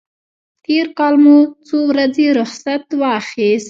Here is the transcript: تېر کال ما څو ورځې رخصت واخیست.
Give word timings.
تېر 0.65 0.85
کال 0.97 1.15
ما 1.23 1.37
څو 1.67 1.77
ورځې 1.89 2.25
رخصت 2.39 2.85
واخیست. 3.01 3.59